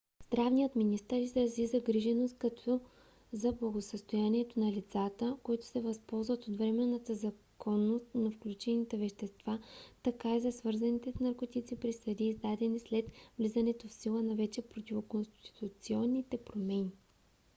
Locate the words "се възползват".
5.65-6.47